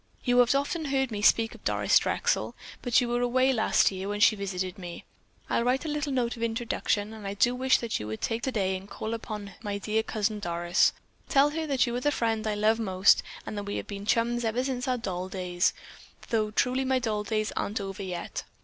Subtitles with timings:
[0.23, 4.09] You have often heard me speak of Doris Drexel, but you were away last year
[4.09, 5.05] when she visited me.
[5.47, 8.41] I'll write a little note of introduction, and I do wish that you would take
[8.41, 10.93] it today and call upon my dear Cousin Doris.
[11.29, 14.07] Tell her that you are the friend I love most and that we have been
[14.07, 15.71] chums ever since our doll days,
[16.29, 18.43] though truly my doll days aren't over yet.